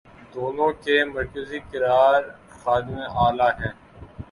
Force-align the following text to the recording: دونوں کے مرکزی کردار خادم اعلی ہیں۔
دونوں 0.33 0.71
کے 0.83 0.95
مرکزی 1.05 1.59
کردار 1.71 2.21
خادم 2.59 2.97
اعلی 3.17 3.49
ہیں۔ 3.59 3.73